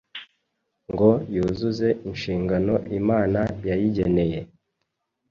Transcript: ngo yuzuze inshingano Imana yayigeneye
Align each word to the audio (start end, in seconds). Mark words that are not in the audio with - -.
ngo 0.91 1.09
yuzuze 1.33 1.87
inshingano 2.09 2.73
Imana 2.99 3.39
yayigeneye 3.67 4.39